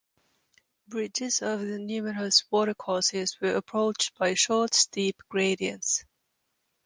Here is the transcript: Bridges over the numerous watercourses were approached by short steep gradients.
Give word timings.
Bridges 0.87 1.43
over 1.43 1.63
the 1.63 1.77
numerous 1.77 2.43
watercourses 2.49 3.39
were 3.39 3.53
approached 3.55 4.17
by 4.17 4.33
short 4.33 4.73
steep 4.73 5.21
gradients. 5.29 6.03